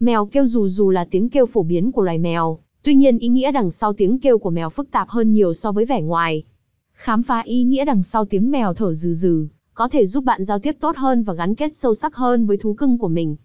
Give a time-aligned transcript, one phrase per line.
[0.00, 3.28] Mèo kêu dù dù là tiếng kêu phổ biến của loài mèo, tuy nhiên ý
[3.28, 6.44] nghĩa đằng sau tiếng kêu của mèo phức tạp hơn nhiều so với vẻ ngoài.
[6.92, 10.44] Khám phá ý nghĩa đằng sau tiếng mèo thở rừ rừ, có thể giúp bạn
[10.44, 13.36] giao tiếp tốt hơn và gắn kết sâu sắc hơn với thú cưng của mình.